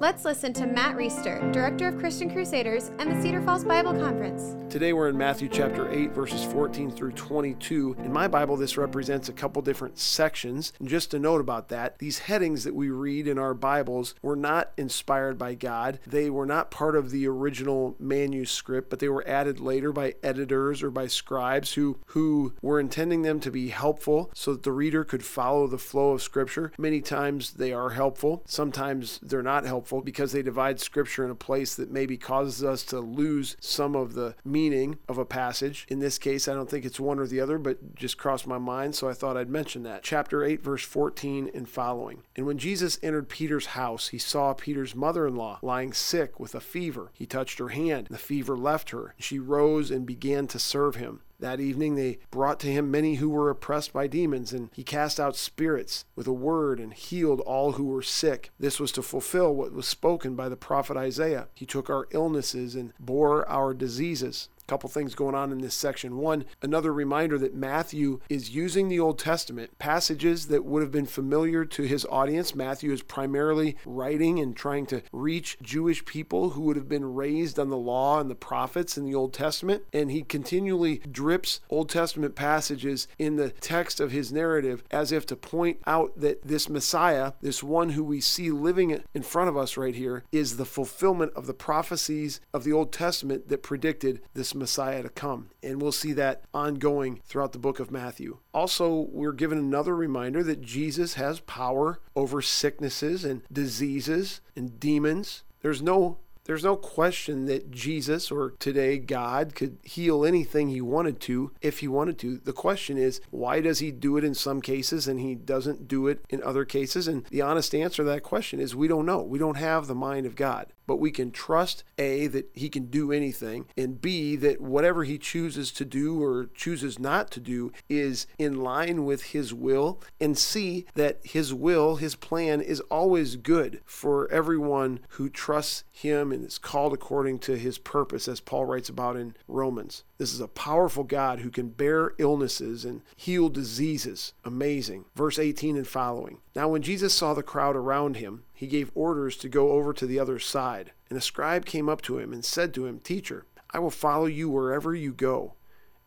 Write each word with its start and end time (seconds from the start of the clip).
Let's 0.00 0.24
listen 0.24 0.52
to 0.52 0.64
Matt 0.64 0.96
Reisetter, 0.96 1.52
Director 1.52 1.88
of 1.88 1.98
Christian 1.98 2.30
Crusaders 2.30 2.92
and 3.00 3.10
the 3.10 3.20
Cedar 3.20 3.42
Falls 3.42 3.64
Bible 3.64 3.94
Conference. 3.94 4.54
Today 4.72 4.92
we're 4.92 5.08
in 5.08 5.18
Matthew 5.18 5.48
chapter 5.48 5.90
8, 5.90 6.12
verses 6.12 6.44
14 6.44 6.92
through 6.92 7.12
22. 7.12 7.96
In 7.98 8.12
my 8.12 8.28
Bible, 8.28 8.56
this 8.56 8.78
represents 8.78 9.28
a 9.28 9.32
couple 9.32 9.60
different 9.60 9.98
sections. 9.98 10.72
And 10.78 10.88
just 10.88 11.14
a 11.14 11.18
note 11.18 11.40
about 11.40 11.68
that, 11.70 11.98
these 11.98 12.20
headings 12.20 12.62
that 12.62 12.76
we 12.76 12.90
read 12.90 13.26
in 13.26 13.40
our 13.40 13.54
Bibles 13.54 14.14
were 14.22 14.36
not 14.36 14.70
inspired 14.76 15.36
by 15.36 15.54
God. 15.54 15.98
They 16.06 16.30
were 16.30 16.46
not 16.46 16.70
part 16.70 16.94
of 16.94 17.10
the 17.10 17.26
original 17.26 17.96
manuscript, 17.98 18.90
but 18.90 19.00
they 19.00 19.08
were 19.08 19.26
added 19.26 19.58
later 19.58 19.90
by 19.90 20.14
editors 20.22 20.80
or 20.80 20.92
by 20.92 21.08
scribes 21.08 21.72
who, 21.72 21.98
who 22.06 22.52
were 22.62 22.78
intending 22.78 23.22
them 23.22 23.40
to 23.40 23.50
be 23.50 23.70
helpful 23.70 24.30
so 24.32 24.52
that 24.52 24.62
the 24.62 24.70
reader 24.70 25.02
could 25.02 25.24
follow 25.24 25.66
the 25.66 25.76
flow 25.76 26.12
of 26.12 26.22
Scripture. 26.22 26.70
Many 26.78 27.00
times 27.00 27.54
they 27.54 27.72
are 27.72 27.90
helpful, 27.90 28.44
sometimes 28.46 29.18
they're 29.24 29.42
not 29.42 29.64
helpful 29.64 29.87
helpful 29.88 30.04
because 30.04 30.32
they 30.32 30.42
divide 30.42 30.78
scripture 30.78 31.24
in 31.24 31.30
a 31.30 31.34
place 31.34 31.74
that 31.74 31.90
maybe 31.90 32.18
causes 32.18 32.62
us 32.62 32.82
to 32.82 33.00
lose 33.00 33.56
some 33.58 33.96
of 33.96 34.12
the 34.12 34.34
meaning 34.44 34.98
of 35.08 35.16
a 35.16 35.24
passage. 35.24 35.86
In 35.88 35.98
this 35.98 36.18
case, 36.18 36.46
I 36.46 36.52
don't 36.52 36.68
think 36.68 36.84
it's 36.84 37.00
one 37.00 37.18
or 37.18 37.26
the 37.26 37.40
other, 37.40 37.56
but 37.56 37.94
just 37.94 38.18
crossed 38.18 38.46
my 38.46 38.58
mind, 38.58 38.94
so 38.94 39.08
I 39.08 39.14
thought 39.14 39.38
I'd 39.38 39.48
mention 39.48 39.84
that. 39.84 40.02
Chapter 40.02 40.44
8, 40.44 40.62
verse 40.62 40.84
14 40.84 41.50
and 41.54 41.66
following. 41.66 42.22
And 42.36 42.44
when 42.44 42.58
Jesus 42.58 42.98
entered 43.02 43.30
Peter's 43.30 43.66
house, 43.66 44.08
he 44.08 44.18
saw 44.18 44.52
Peter's 44.52 44.94
mother 44.94 45.26
in 45.26 45.36
law 45.36 45.58
lying 45.62 45.94
sick 45.94 46.38
with 46.38 46.54
a 46.54 46.60
fever. 46.60 47.10
He 47.14 47.24
touched 47.24 47.58
her 47.58 47.68
hand, 47.68 48.08
and 48.08 48.14
the 48.14 48.18
fever 48.18 48.58
left 48.58 48.90
her. 48.90 49.14
She 49.18 49.38
rose 49.38 49.90
and 49.90 50.04
began 50.04 50.46
to 50.48 50.58
serve 50.58 50.96
him. 50.96 51.20
That 51.40 51.60
evening 51.60 51.94
they 51.94 52.18
brought 52.30 52.58
to 52.60 52.66
him 52.66 52.90
many 52.90 53.16
who 53.16 53.30
were 53.30 53.48
oppressed 53.48 53.92
by 53.92 54.08
demons, 54.08 54.52
and 54.52 54.70
he 54.72 54.82
cast 54.82 55.20
out 55.20 55.36
spirits 55.36 56.04
with 56.16 56.26
a 56.26 56.32
word 56.32 56.80
and 56.80 56.92
healed 56.92 57.40
all 57.40 57.72
who 57.72 57.84
were 57.84 58.02
sick. 58.02 58.50
This 58.58 58.80
was 58.80 58.90
to 58.92 59.02
fulfill 59.02 59.54
what 59.54 59.72
was 59.72 59.86
spoken 59.86 60.34
by 60.34 60.48
the 60.48 60.56
prophet 60.56 60.96
Isaiah. 60.96 61.46
He 61.54 61.64
took 61.64 61.88
our 61.88 62.08
illnesses 62.10 62.74
and 62.74 62.92
bore 62.98 63.48
our 63.48 63.72
diseases 63.72 64.48
couple 64.68 64.88
things 64.90 65.14
going 65.14 65.34
on 65.34 65.50
in 65.50 65.58
this 65.58 65.74
section. 65.74 66.18
One, 66.18 66.44
another 66.62 66.92
reminder 66.92 67.38
that 67.38 67.54
Matthew 67.54 68.20
is 68.28 68.50
using 68.50 68.88
the 68.88 69.00
Old 69.00 69.18
Testament 69.18 69.78
passages 69.78 70.48
that 70.48 70.64
would 70.64 70.82
have 70.82 70.92
been 70.92 71.06
familiar 71.06 71.64
to 71.64 71.82
his 71.82 72.06
audience. 72.10 72.54
Matthew 72.54 72.92
is 72.92 73.02
primarily 73.02 73.76
writing 73.86 74.38
and 74.38 74.54
trying 74.54 74.86
to 74.86 75.02
reach 75.10 75.58
Jewish 75.62 76.04
people 76.04 76.50
who 76.50 76.60
would 76.62 76.76
have 76.76 76.88
been 76.88 77.14
raised 77.14 77.58
on 77.58 77.70
the 77.70 77.76
law 77.76 78.20
and 78.20 78.30
the 78.30 78.34
prophets 78.34 78.98
in 78.98 79.06
the 79.06 79.14
Old 79.14 79.32
Testament, 79.32 79.84
and 79.92 80.10
he 80.10 80.22
continually 80.22 80.98
drips 81.10 81.60
Old 81.70 81.88
Testament 81.88 82.34
passages 82.34 83.08
in 83.18 83.36
the 83.36 83.50
text 83.50 84.00
of 84.00 84.12
his 84.12 84.30
narrative 84.30 84.84
as 84.90 85.12
if 85.12 85.24
to 85.26 85.36
point 85.36 85.80
out 85.86 86.12
that 86.20 86.46
this 86.46 86.68
Messiah, 86.68 87.32
this 87.40 87.62
one 87.62 87.90
who 87.90 88.04
we 88.04 88.20
see 88.20 88.50
living 88.50 89.02
in 89.14 89.22
front 89.22 89.48
of 89.48 89.56
us 89.56 89.78
right 89.78 89.94
here, 89.94 90.24
is 90.30 90.56
the 90.56 90.66
fulfillment 90.66 91.32
of 91.34 91.46
the 91.46 91.54
prophecies 91.54 92.40
of 92.52 92.64
the 92.64 92.72
Old 92.72 92.92
Testament 92.92 93.48
that 93.48 93.62
predicted 93.62 94.20
this 94.34 94.54
Messiah 94.58 95.02
to 95.02 95.08
come. 95.08 95.50
And 95.62 95.80
we'll 95.80 95.92
see 95.92 96.12
that 96.14 96.42
ongoing 96.52 97.20
throughout 97.24 97.52
the 97.52 97.58
book 97.58 97.80
of 97.80 97.90
Matthew. 97.90 98.38
Also, 98.52 99.08
we're 99.10 99.32
given 99.32 99.58
another 99.58 99.94
reminder 99.94 100.42
that 100.42 100.62
Jesus 100.62 101.14
has 101.14 101.40
power 101.40 102.00
over 102.14 102.42
sicknesses 102.42 103.24
and 103.24 103.42
diseases 103.52 104.40
and 104.56 104.78
demons. 104.80 105.42
There's 105.62 105.82
no 105.82 106.18
there's 106.48 106.64
no 106.64 106.76
question 106.76 107.44
that 107.44 107.70
Jesus 107.70 108.30
or 108.30 108.54
today 108.58 108.96
God 108.96 109.54
could 109.54 109.76
heal 109.82 110.24
anything 110.24 110.70
he 110.70 110.80
wanted 110.80 111.20
to 111.20 111.52
if 111.60 111.80
he 111.80 111.88
wanted 111.88 112.18
to. 112.20 112.38
The 112.38 112.54
question 112.54 112.96
is, 112.96 113.20
why 113.30 113.60
does 113.60 113.80
he 113.80 113.90
do 113.90 114.16
it 114.16 114.24
in 114.24 114.32
some 114.32 114.62
cases 114.62 115.06
and 115.06 115.20
he 115.20 115.34
doesn't 115.34 115.86
do 115.86 116.06
it 116.06 116.24
in 116.30 116.42
other 116.42 116.64
cases? 116.64 117.06
And 117.06 117.26
the 117.26 117.42
honest 117.42 117.74
answer 117.74 118.02
to 118.02 118.08
that 118.08 118.22
question 118.22 118.60
is 118.60 118.74
we 118.74 118.88
don't 118.88 119.04
know. 119.04 119.20
We 119.20 119.38
don't 119.38 119.58
have 119.58 119.86
the 119.86 119.94
mind 119.94 120.24
of 120.24 120.36
God 120.36 120.68
but 120.88 120.98
we 120.98 121.12
can 121.12 121.30
trust 121.30 121.84
A, 121.98 122.26
that 122.28 122.50
he 122.54 122.68
can 122.70 122.86
do 122.86 123.12
anything, 123.12 123.66
and 123.76 124.00
B, 124.00 124.34
that 124.36 124.60
whatever 124.60 125.04
he 125.04 125.18
chooses 125.18 125.70
to 125.72 125.84
do 125.84 126.20
or 126.20 126.48
chooses 126.54 126.98
not 126.98 127.30
to 127.32 127.40
do 127.40 127.70
is 127.88 128.26
in 128.38 128.62
line 128.62 129.04
with 129.04 129.22
his 129.26 129.52
will, 129.52 130.00
and 130.18 130.36
C, 130.36 130.86
that 130.94 131.20
his 131.22 131.52
will, 131.52 131.96
his 131.96 132.16
plan 132.16 132.62
is 132.62 132.80
always 132.90 133.36
good 133.36 133.80
for 133.84 134.28
everyone 134.32 135.00
who 135.10 135.28
trusts 135.28 135.84
him 135.92 136.32
and 136.32 136.44
is 136.44 136.58
called 136.58 136.94
according 136.94 137.38
to 137.40 137.58
his 137.58 137.76
purpose, 137.78 138.26
as 138.26 138.40
Paul 138.40 138.64
writes 138.64 138.88
about 138.88 139.16
in 139.16 139.36
Romans. 139.46 140.04
This 140.16 140.32
is 140.32 140.40
a 140.40 140.48
powerful 140.48 141.04
God 141.04 141.40
who 141.40 141.50
can 141.50 141.68
bear 141.68 142.12
illnesses 142.18 142.84
and 142.84 143.02
heal 143.14 143.48
diseases. 143.48 144.32
Amazing. 144.44 145.04
Verse 145.14 145.38
18 145.38 145.76
and 145.76 145.86
following. 145.86 146.38
Now, 146.56 146.68
when 146.68 146.82
Jesus 146.82 147.14
saw 147.14 147.34
the 147.34 147.42
crowd 147.44 147.76
around 147.76 148.16
him, 148.16 148.42
he 148.58 148.66
gave 148.66 148.90
orders 148.92 149.36
to 149.36 149.48
go 149.48 149.70
over 149.70 149.92
to 149.92 150.04
the 150.04 150.18
other 150.18 150.40
side. 150.40 150.90
And 151.08 151.16
a 151.16 151.20
scribe 151.20 151.64
came 151.64 151.88
up 151.88 152.02
to 152.02 152.18
him 152.18 152.32
and 152.32 152.44
said 152.44 152.74
to 152.74 152.86
him, 152.86 152.98
Teacher, 152.98 153.46
I 153.70 153.78
will 153.78 153.88
follow 153.88 154.26
you 154.26 154.48
wherever 154.48 154.96
you 154.96 155.12
go. 155.12 155.54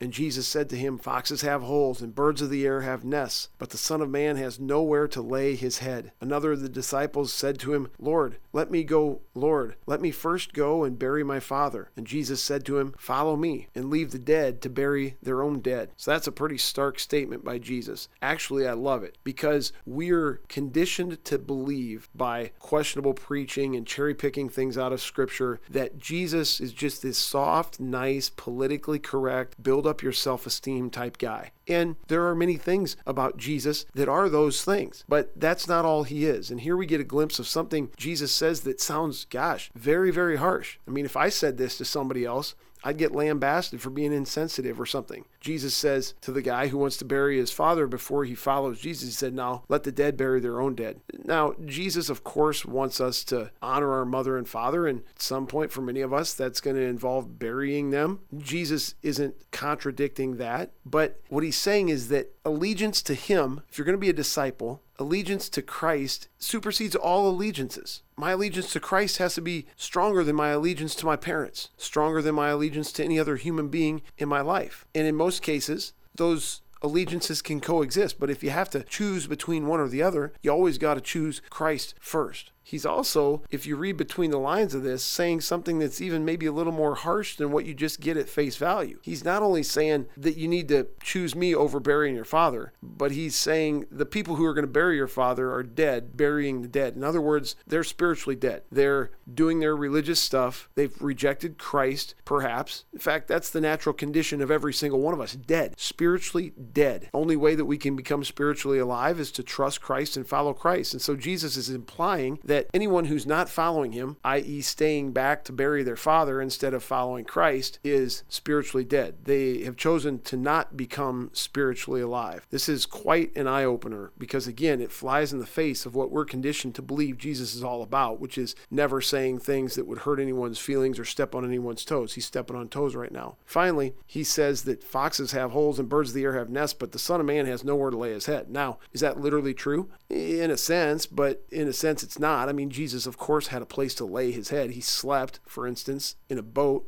And 0.02 0.12
Jesus 0.12 0.48
said 0.48 0.68
to 0.70 0.76
him, 0.76 0.98
Foxes 0.98 1.44
have 1.44 1.62
holes, 1.62 2.02
and 2.02 2.16
birds 2.16 2.42
of 2.42 2.50
the 2.50 2.66
air 2.66 2.82
have 2.82 3.06
nests, 3.06 3.50
but 3.60 3.70
the 3.70 3.78
Son 3.78 4.02
of 4.02 4.10
Man 4.10 4.36
has 4.36 4.60
nowhere 4.60 5.08
to 5.10 5.22
lay 5.22 5.54
his 5.54 5.78
head. 5.78 6.12
Another 6.20 6.54
of 6.54 6.62
the 6.62 6.70
disciples 6.70 7.32
said 7.32 7.60
to 7.60 7.76
him, 7.76 7.88
Lord, 8.00 8.38
let 8.52 8.72
me 8.72 8.84
go, 8.84 9.22
Lord, 9.36 9.76
let 9.86 10.02
me 10.02 10.10
first 10.10 10.54
go 10.54 10.84
and 10.84 10.98
bury 10.98 11.24
my 11.24 11.40
father. 11.40 11.92
And 11.96 12.08
Jesus 12.08 12.42
said 12.42 12.66
to 12.66 12.80
him, 12.80 12.96
Follow 12.98 13.36
me, 13.36 13.68
and 13.76 13.92
leave 13.92 14.10
the 14.10 14.18
dead 14.18 14.60
to 14.64 14.70
bury 14.72 15.18
their 15.22 15.44
own 15.44 15.60
dead. 15.60 15.92
So 15.98 16.10
that's 16.10 16.26
a 16.26 16.32
pretty 16.32 16.58
stark 16.58 16.98
statement 16.98 17.46
by 17.46 17.60
Jesus. 17.60 18.10
Actually, 18.24 18.68
I 18.68 18.74
love 18.74 19.04
it 19.04 19.20
because 19.24 19.72
we're 19.86 20.42
conditioned 20.50 21.24
to 21.26 21.38
believe 21.38 22.10
by 22.16 22.54
questionable 22.58 23.14
preaching 23.14 23.76
and 23.76 23.86
cherry 23.86 24.16
picking 24.16 24.50
things 24.50 24.80
out 24.80 24.94
of 24.94 25.00
Scripture 25.00 25.62
that 25.70 26.00
Jesus 26.00 26.60
is 26.60 26.74
just 26.74 27.04
this 27.04 27.20
soft, 27.20 27.80
nice, 27.80 28.30
politically 28.30 28.98
correct, 28.98 29.62
build 29.62 29.86
up 29.86 29.91
your 30.00 30.14
self 30.14 30.46
esteem 30.46 30.90
type 30.90 31.18
guy. 31.18 31.52
And 31.68 31.96
there 32.08 32.28
are 32.28 32.36
many 32.36 32.58
things 32.58 32.96
about 33.06 33.38
Jesus 33.38 33.86
that 33.94 34.10
are 34.10 34.30
those 34.30 34.64
things, 34.64 35.04
but 35.08 35.40
that's 35.40 35.68
not 35.68 35.86
all 35.86 36.04
he 36.04 36.26
is. 36.26 36.52
And 36.52 36.62
here 36.62 36.78
we 36.78 36.86
get 36.86 37.02
a 37.02 37.06
glimpse 37.06 37.40
of 37.40 37.48
something 37.48 37.92
Jesus 37.98 38.32
says 38.32 38.62
that 38.62 38.80
sounds, 38.80 39.26
gosh, 39.26 39.72
very, 39.76 40.12
very 40.12 40.38
harsh. 40.38 40.78
I 40.88 40.92
mean, 40.92 41.06
if 41.06 41.18
I 41.18 41.30
said 41.30 41.58
this 41.58 41.78
to 41.78 41.86
somebody 41.86 42.26
else, 42.26 42.56
I'd 42.84 42.98
get 42.98 43.14
lambasted 43.14 43.82
for 43.82 43.90
being 43.90 44.14
insensitive 44.14 44.80
or 44.80 44.86
something. 44.86 45.26
Jesus 45.40 45.74
says 45.74 46.14
to 46.22 46.32
the 46.32 46.42
guy 46.42 46.68
who 46.68 46.78
wants 46.78 46.98
to 46.98 47.06
bury 47.06 47.38
his 47.38 47.52
father 47.52 47.88
before 47.88 48.26
he 48.26 48.36
follows 48.36 48.80
Jesus, 48.80 49.10
he 49.10 49.14
said, 49.14 49.34
Now 49.34 49.64
let 49.70 49.84
the 49.84 49.92
dead 49.92 50.18
bury 50.18 50.40
their 50.40 50.62
own 50.62 50.76
dead. 50.76 51.02
Now, 51.24 51.54
Jesus, 51.66 52.10
of 52.10 52.24
course, 52.24 52.66
wants 52.66 53.00
us 53.00 53.24
to 53.26 53.52
honor 53.62 53.92
our 53.94 54.06
mother 54.06 54.38
and 54.38 54.48
father, 54.48 54.88
and 54.88 55.02
at 55.16 55.22
some 55.22 55.48
point 55.48 55.72
for 55.72 55.82
many 55.82 56.02
of 56.02 56.14
us, 56.14 56.34
that's 56.34 56.62
going 56.62 56.76
to 56.76 56.82
involve 56.82 57.40
burying 57.40 57.92
them. 57.92 58.20
Jesus 58.38 58.96
isn't 59.02 59.36
contradicting 59.52 60.38
that, 60.38 60.72
but 60.86 61.20
what 61.30 61.44
he's 61.44 61.58
saying 61.58 61.90
is 61.90 62.10
that 62.10 62.34
allegiance 62.46 63.02
to 63.04 63.14
him, 63.14 63.62
if 63.70 63.78
you're 63.78 63.86
going 63.86 63.98
to 63.98 64.00
be 64.00 64.10
a 64.10 64.14
disciple, 64.14 64.82
allegiance 65.02 65.50
to 65.50 65.62
Christ 65.64 66.28
supersedes 66.38 66.96
all 66.96 67.28
allegiances. 67.28 68.04
My 68.16 68.32
allegiance 68.32 68.72
to 68.74 68.80
Christ 68.80 69.18
has 69.18 69.34
to 69.34 69.42
be 69.42 69.66
stronger 69.76 70.24
than 70.24 70.36
my 70.36 70.50
allegiance 70.50 70.94
to 70.96 71.08
my 71.08 71.16
parents, 71.16 71.70
stronger 71.76 72.22
than 72.22 72.36
my 72.36 72.50
allegiance 72.50 72.92
to 72.94 73.04
any 73.04 73.20
other 73.20 73.36
human 73.36 73.68
being 73.68 74.04
in 74.20 74.30
my 74.30 74.42
life. 74.42 74.86
And 74.94 75.08
in 75.08 75.16
most 75.16 75.42
cases, 75.42 75.94
those 76.16 76.62
allegiances 76.84 77.42
can 77.42 77.62
coexist. 77.62 78.20
But 78.20 78.30
if 78.30 78.44
you 78.44 78.52
have 78.52 78.70
to 78.72 78.84
choose 78.84 79.26
between 79.26 79.68
one 79.68 79.80
or 79.80 79.88
the 79.88 80.04
other, 80.04 80.34
you 80.42 80.52
always 80.52 80.78
got 80.78 80.94
to 80.94 81.02
choose 81.02 81.42
Christ 81.50 81.96
first. 82.00 82.52
He's 82.64 82.86
also, 82.86 83.42
if 83.50 83.66
you 83.66 83.76
read 83.76 83.98
between 83.98 84.32
the 84.32 84.38
lines 84.38 84.74
of 84.74 84.84
this, 84.84 85.04
saying 85.04 85.42
something 85.42 85.80
that's 85.80 86.02
even 86.02 86.24
maybe 86.24 86.46
a 86.46 86.52
little 86.52 86.72
more 86.72 86.96
harsh 86.96 87.36
than 87.36 87.52
what 87.52 87.66
you 87.66 87.74
just 87.74 88.00
get 88.00 88.18
at 88.18 88.30
face 88.30 88.56
value. 88.58 89.00
He's 89.02 89.26
not 89.26 89.42
only 89.42 89.64
saying 89.64 90.08
that 90.16 90.38
you 90.38 90.48
need 90.48 90.68
to 90.70 90.88
choose 91.02 91.36
me 91.36 91.56
over 91.56 91.80
burying 91.80 92.16
your 92.16 92.26
father, 92.26 92.74
but 92.82 93.12
he's 93.12 93.36
saying 93.36 93.86
the 93.92 94.06
people 94.06 94.36
who 94.36 94.46
are 94.46 94.54
going 94.54 94.66
to 94.66 94.72
bury 94.72 94.96
your 94.96 95.08
father 95.08 95.52
are 95.52 95.64
dead, 95.64 96.16
burying 96.16 96.62
the 96.62 96.68
dead. 96.68 96.96
In 96.96 97.04
other 97.04 97.22
words, 97.22 97.56
they're 97.66 97.84
spiritually 97.84 98.36
dead. 98.36 98.64
They're 98.72 99.12
doing 99.34 99.60
their 99.60 99.76
religious 99.76 100.20
stuff. 100.20 100.70
They've 100.76 100.96
rejected 101.02 101.58
Christ, 101.58 102.16
perhaps. 102.26 102.86
In 102.94 103.00
fact, 103.00 103.28
that's 103.28 103.50
the 103.50 103.62
natural 103.62 103.94
condition 103.94 104.42
of 104.42 104.52
every 104.52 104.74
single 104.74 105.00
one 105.00 105.14
of 105.14 105.22
us 105.22 105.36
dead, 105.36 105.74
spiritually 105.78 106.54
dead. 106.72 107.10
Only 107.14 107.36
way 107.36 107.56
that 107.56 107.66
we 107.66 107.78
can 107.78 107.96
become 107.96 108.24
spiritually 108.24 108.80
alive 108.80 109.20
is 109.20 109.32
to 109.34 109.44
trust 109.44 109.82
Christ 109.82 110.16
and 110.16 110.28
follow 110.28 110.54
Christ. 110.54 110.94
And 110.94 111.02
so 111.02 111.16
Jesus 111.16 111.58
is 111.58 111.70
implying 111.70 112.40
that 112.44 112.61
Yet 112.62 112.70
anyone 112.76 113.06
who's 113.06 113.26
not 113.26 113.50
following 113.50 113.92
him, 113.94 114.18
i.e., 114.24 114.62
staying 114.62 115.14
back 115.14 115.44
to 115.46 115.52
bury 115.52 115.82
their 115.82 115.96
father 115.96 116.40
instead 116.40 116.76
of 116.76 116.84
following 116.84 117.26
Christ, 117.26 117.80
is 117.84 118.24
spiritually 118.30 118.84
dead. 118.84 119.16
They 119.24 119.64
have 119.64 119.76
chosen 119.76 120.20
to 120.22 120.38
not 120.38 120.78
become 120.78 121.32
spiritually 121.34 122.02
alive. 122.02 122.46
This 122.52 122.70
is 122.70 122.86
quite 122.86 123.36
an 123.36 123.48
eye 123.48 123.64
opener 123.64 124.12
because, 124.18 124.46
again, 124.46 124.80
it 124.80 124.92
flies 124.92 125.34
in 125.34 125.40
the 125.40 125.46
face 125.48 125.88
of 125.88 125.96
what 125.96 126.12
we're 126.12 126.24
conditioned 126.24 126.76
to 126.76 126.84
believe 126.84 127.18
Jesus 127.18 127.56
is 127.56 127.64
all 127.64 127.82
about, 127.82 128.20
which 128.20 128.38
is 128.38 128.56
never 128.70 129.02
saying 129.02 129.40
things 129.40 129.74
that 129.74 129.88
would 129.88 130.00
hurt 130.00 130.20
anyone's 130.20 130.60
feelings 130.60 131.00
or 131.00 131.06
step 131.06 131.34
on 131.34 131.44
anyone's 131.44 131.84
toes. 131.84 132.14
He's 132.14 132.26
stepping 132.26 132.56
on 132.56 132.70
toes 132.70 132.96
right 132.96 133.12
now. 133.12 133.38
Finally, 133.44 133.96
he 134.06 134.24
says 134.24 134.64
that 134.64 134.84
foxes 134.84 135.32
have 135.32 135.52
holes 135.52 135.80
and 135.80 135.90
birds 135.90 136.12
of 136.12 136.16
the 136.16 136.24
air 136.24 136.38
have 136.38 136.50
nests, 136.50 136.78
but 136.78 136.92
the 136.92 137.00
Son 137.00 137.20
of 137.20 137.26
Man 137.26 137.48
has 137.48 137.64
nowhere 137.64 137.90
to 137.90 137.98
lay 137.98 138.12
his 138.12 138.28
head. 138.28 138.52
Now, 138.52 138.78
is 138.94 139.02
that 139.02 139.20
literally 139.20 139.56
true? 139.56 139.90
In 140.10 140.52
a 140.52 140.58
sense, 140.58 141.08
but 141.08 141.44
in 141.50 141.68
a 141.68 141.74
sense, 141.74 142.04
it's 142.04 142.20
not. 142.20 142.41
I 142.50 142.54
mean, 142.54 142.70
Jesus, 142.70 143.06
of 143.06 143.18
course, 143.18 143.48
had 143.48 143.62
a 143.62 143.66
place 143.66 143.94
to 143.96 144.06
lay 144.06 144.32
his 144.32 144.50
head. 144.50 144.72
He 144.72 144.82
slept, 144.82 145.40
for 145.46 145.68
instance, 145.68 146.16
in 146.30 146.38
a 146.38 146.44
boat. 146.44 146.88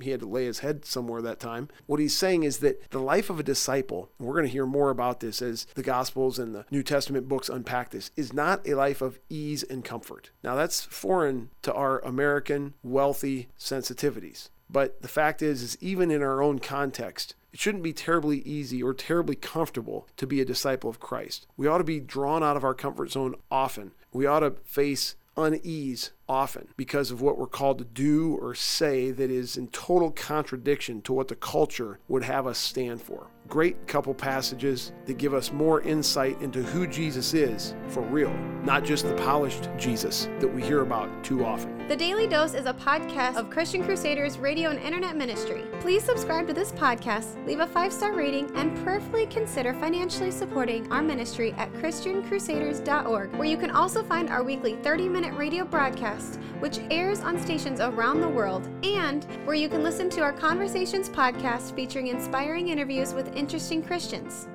He 0.00 0.10
had 0.10 0.20
to 0.20 0.26
lay 0.26 0.44
his 0.44 0.60
head 0.60 0.84
somewhere 0.84 1.22
that 1.22 1.40
time. 1.40 1.68
What 1.86 2.00
he's 2.00 2.16
saying 2.16 2.42
is 2.42 2.58
that 2.58 2.90
the 2.90 2.98
life 2.98 3.30
of 3.30 3.40
a 3.40 3.44
disciple, 3.44 4.10
and 4.18 4.26
we're 4.26 4.34
going 4.34 4.46
to 4.46 4.52
hear 4.52 4.66
more 4.66 4.90
about 4.90 5.20
this 5.20 5.40
as 5.42 5.66
the 5.74 5.82
Gospels 5.82 6.38
and 6.38 6.54
the 6.54 6.66
New 6.70 6.82
Testament 6.82 7.28
books 7.28 7.48
unpack 7.48 7.90
this, 7.90 8.10
is 8.16 8.32
not 8.32 8.66
a 8.68 8.74
life 8.74 9.00
of 9.00 9.18
ease 9.28 9.62
and 9.62 9.84
comfort. 9.84 10.30
Now, 10.42 10.54
that's 10.54 10.84
foreign 10.84 11.50
to 11.62 11.72
our 11.72 12.00
American 12.00 12.74
wealthy 12.82 13.48
sensitivities. 13.58 14.50
But 14.70 15.02
the 15.02 15.08
fact 15.08 15.42
is, 15.42 15.62
is 15.62 15.78
even 15.80 16.10
in 16.10 16.22
our 16.22 16.42
own 16.42 16.58
context, 16.58 17.34
it 17.52 17.60
shouldn't 17.60 17.84
be 17.84 17.92
terribly 17.92 18.38
easy 18.40 18.82
or 18.82 18.92
terribly 18.92 19.36
comfortable 19.36 20.08
to 20.16 20.26
be 20.26 20.40
a 20.40 20.44
disciple 20.44 20.90
of 20.90 20.98
Christ. 20.98 21.46
We 21.56 21.68
ought 21.68 21.78
to 21.78 21.84
be 21.84 22.00
drawn 22.00 22.42
out 22.42 22.56
of 22.56 22.64
our 22.64 22.74
comfort 22.74 23.12
zone 23.12 23.36
often. 23.50 23.92
We 24.14 24.26
ought 24.26 24.40
to 24.40 24.52
face 24.64 25.16
unease 25.36 26.12
often 26.28 26.68
because 26.76 27.10
of 27.10 27.20
what 27.20 27.38
we're 27.38 27.46
called 27.46 27.78
to 27.78 27.84
do 27.84 28.36
or 28.40 28.54
say 28.54 29.10
that 29.10 29.30
is 29.30 29.56
in 29.56 29.68
total 29.68 30.10
contradiction 30.10 31.02
to 31.02 31.12
what 31.12 31.28
the 31.28 31.36
culture 31.36 31.98
would 32.08 32.24
have 32.24 32.46
us 32.46 32.58
stand 32.58 33.00
for. 33.02 33.28
Great 33.46 33.86
couple 33.86 34.14
passages 34.14 34.92
that 35.04 35.18
give 35.18 35.34
us 35.34 35.52
more 35.52 35.82
insight 35.82 36.40
into 36.40 36.62
who 36.62 36.86
Jesus 36.86 37.34
is 37.34 37.74
for 37.88 38.00
real, 38.00 38.32
not 38.62 38.84
just 38.84 39.06
the 39.06 39.14
polished 39.16 39.68
Jesus 39.76 40.28
that 40.40 40.48
we 40.48 40.62
hear 40.62 40.80
about 40.80 41.22
too 41.22 41.44
often. 41.44 41.74
The 41.86 41.96
Daily 41.96 42.26
Dose 42.26 42.54
is 42.54 42.64
a 42.64 42.72
podcast 42.72 43.36
of 43.36 43.50
Christian 43.50 43.84
Crusaders 43.84 44.38
radio 44.38 44.70
and 44.70 44.80
internet 44.80 45.16
ministry. 45.16 45.64
Please 45.80 46.02
subscribe 46.02 46.46
to 46.46 46.54
this 46.54 46.72
podcast, 46.72 47.46
leave 47.46 47.60
a 47.60 47.66
five 47.66 47.92
star 47.92 48.14
rating, 48.14 48.50
and 48.56 48.74
prayerfully 48.82 49.26
consider 49.26 49.74
financially 49.74 50.30
supporting 50.30 50.90
our 50.90 51.02
ministry 51.02 51.52
at 51.58 51.70
ChristianCrusaders.org, 51.74 53.36
where 53.36 53.46
you 53.46 53.58
can 53.58 53.70
also 53.70 54.02
find 54.02 54.30
our 54.30 54.42
weekly 54.42 54.76
30 54.76 55.10
minute 55.10 55.34
radio 55.34 55.66
broadcast, 55.66 56.13
which 56.60 56.80
airs 56.90 57.20
on 57.20 57.40
stations 57.40 57.80
around 57.80 58.20
the 58.20 58.28
world, 58.28 58.68
and 58.82 59.24
where 59.44 59.56
you 59.56 59.68
can 59.68 59.82
listen 59.82 60.10
to 60.10 60.20
our 60.20 60.32
Conversations 60.32 61.08
podcast 61.08 61.74
featuring 61.74 62.08
inspiring 62.08 62.68
interviews 62.68 63.14
with 63.14 63.34
interesting 63.36 63.82
Christians. 63.82 64.48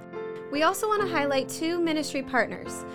We 0.51 0.63
also 0.63 0.88
want 0.88 1.01
to 1.01 1.07
highlight 1.07 1.50
two 1.50 1.79
ministry 1.79 2.23
partners. 2.23 2.85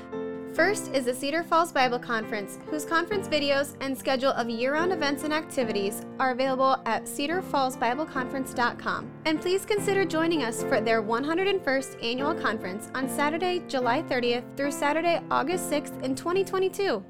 First 0.54 0.94
is 0.94 1.04
the 1.06 1.14
Cedar 1.14 1.42
Falls 1.42 1.72
Bible 1.72 1.98
Conference, 1.98 2.60
whose 2.70 2.84
conference 2.84 3.26
videos 3.26 3.74
and 3.80 3.98
schedule 3.98 4.30
of 4.30 4.48
year 4.48 4.74
round 4.74 4.92
events 4.92 5.24
and 5.24 5.34
activities 5.34 6.06
are 6.20 6.30
available 6.30 6.80
at 6.86 7.06
cedarfallsbibleconference.com. 7.06 9.10
And 9.24 9.40
please 9.40 9.66
consider 9.66 10.04
joining 10.04 10.44
us 10.44 10.62
for 10.62 10.80
their 10.80 11.02
101st 11.02 12.04
annual 12.04 12.34
conference 12.34 12.88
on 12.94 13.08
Saturday, 13.08 13.64
July 13.66 14.02
30th 14.02 14.44
through 14.56 14.70
Saturday, 14.70 15.20
August 15.28 15.68
6th 15.68 16.00
in 16.04 16.14
2022. 16.14 17.04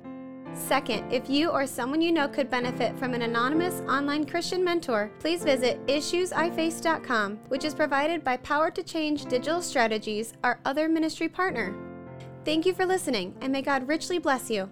Second, 0.54 1.12
if 1.12 1.28
you 1.28 1.50
or 1.50 1.66
someone 1.66 2.00
you 2.00 2.12
know 2.12 2.28
could 2.28 2.48
benefit 2.48 2.96
from 2.96 3.12
an 3.12 3.22
anonymous 3.22 3.82
online 3.88 4.24
Christian 4.24 4.62
mentor, 4.62 5.10
please 5.18 5.42
visit 5.42 5.84
issuesiface.com, 5.86 7.38
which 7.48 7.64
is 7.64 7.74
provided 7.74 8.22
by 8.22 8.36
Power 8.36 8.70
to 8.70 8.82
Change 8.82 9.26
Digital 9.26 9.60
Strategies, 9.60 10.32
our 10.44 10.60
other 10.64 10.88
ministry 10.88 11.28
partner. 11.28 11.74
Thank 12.44 12.66
you 12.66 12.72
for 12.72 12.86
listening, 12.86 13.34
and 13.40 13.52
may 13.52 13.62
God 13.62 13.88
richly 13.88 14.18
bless 14.18 14.48
you. 14.48 14.70